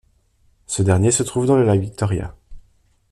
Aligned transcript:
Ce 0.65 0.81
dernier 0.81 1.11
se 1.11 1.21
trouve 1.21 1.45
dans 1.45 1.55
le 1.55 1.63
lac 1.63 1.79
Victoria. 1.79 2.33